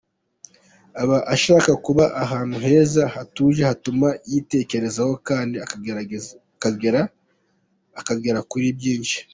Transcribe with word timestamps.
Aba 1.01 1.17
ashaka 1.33 1.71
kuba 1.85 2.05
ahantu 2.23 2.57
heza, 2.65 3.01
hatuje 3.15 3.61
hatuma 3.69 4.07
yitekerezaho 4.31 5.13
kandi 5.27 5.55
akagera 8.01 8.39
kuri 8.51 8.67
byinshi. 8.77 9.17